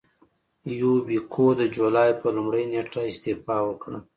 [0.79, 3.97] یوبیکو د جولای پر لومړۍ نېټه استعفا وکړه.